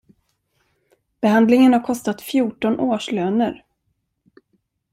Behandlingen 1.21 1.73
har 1.73 1.79
kostat 1.81 2.21
fjorton 2.21 2.79
årslöner. 2.79 3.65